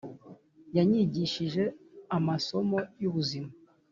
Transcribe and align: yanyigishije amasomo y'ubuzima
yanyigishije 0.75 1.63
amasomo 2.17 2.77
y'ubuzima 3.01 3.51